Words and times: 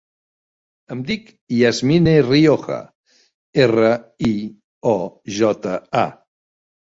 Em 0.93 1.01
dic 1.09 1.27
Yasmine 1.57 2.13
Rioja: 2.27 2.77
erra, 3.67 3.93
i, 4.31 4.33
o, 4.95 4.95
jota, 5.39 5.77
a. 6.03 6.05